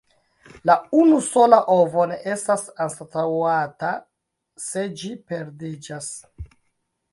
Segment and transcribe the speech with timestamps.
[0.69, 3.93] La unusola ovo ne estas anstataŭata
[4.71, 6.13] se ĝi perdiĝas.